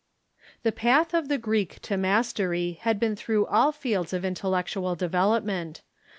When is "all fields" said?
3.45-4.13